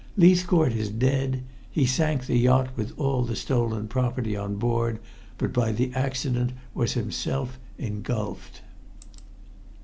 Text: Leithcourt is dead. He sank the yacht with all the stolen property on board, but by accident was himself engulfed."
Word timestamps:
Leithcourt 0.17 0.73
is 0.73 0.89
dead. 0.89 1.43
He 1.69 1.85
sank 1.85 2.25
the 2.25 2.35
yacht 2.35 2.69
with 2.75 2.91
all 2.97 3.21
the 3.21 3.35
stolen 3.35 3.87
property 3.87 4.35
on 4.35 4.55
board, 4.55 4.97
but 5.37 5.53
by 5.53 5.75
accident 5.93 6.53
was 6.73 6.93
himself 6.93 7.59
engulfed." 7.77 8.61